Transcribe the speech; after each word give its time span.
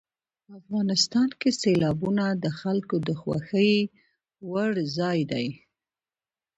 افغانستان 0.59 1.29
کې 1.39 1.49
سیلابونه 1.61 2.25
د 2.43 2.45
خلکو 2.59 2.95
د 3.07 3.09
خوښې 3.21 3.71
وړ 4.51 4.71
ځای 4.97 5.19
دی. 5.31 5.47